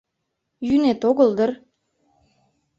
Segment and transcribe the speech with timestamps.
[0.67, 1.51] Йӱнет огыл дыр?